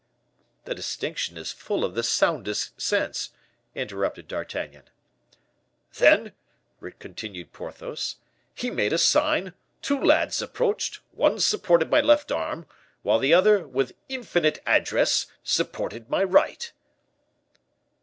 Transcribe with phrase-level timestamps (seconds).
[0.65, 3.29] '""The distinction is full of the soundest sense,"
[3.75, 4.89] interrupted D'Artagnan.
[5.93, 6.33] "Then,"
[6.97, 8.15] continued Porthos,
[8.55, 9.53] "he made a sign:
[9.83, 12.65] two lads approached; one supported my left arm,
[13.03, 16.71] while the other, with infinite address, supported my right."